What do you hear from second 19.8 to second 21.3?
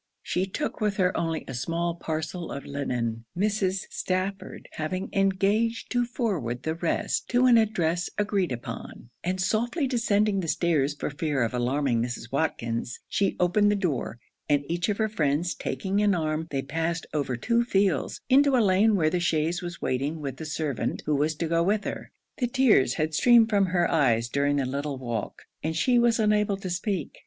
waiting with the servant who